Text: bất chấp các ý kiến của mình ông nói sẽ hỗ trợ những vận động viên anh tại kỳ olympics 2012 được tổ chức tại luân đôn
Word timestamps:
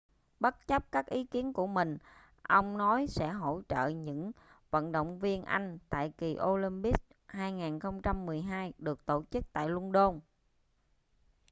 bất 0.39 0.67
chấp 0.67 0.91
các 0.91 1.05
ý 1.05 1.23
kiến 1.23 1.53
của 1.53 1.67
mình 1.67 1.97
ông 2.41 2.77
nói 2.77 3.07
sẽ 3.09 3.27
hỗ 3.27 3.61
trợ 3.69 3.87
những 3.87 4.31
vận 4.71 4.91
động 4.91 5.19
viên 5.19 5.43
anh 5.43 5.77
tại 5.89 6.11
kỳ 6.17 6.37
olympics 6.43 7.01
2012 7.25 8.73
được 8.77 9.05
tổ 9.05 9.23
chức 9.31 9.43
tại 9.53 9.69
luân 9.69 9.91
đôn 9.91 10.19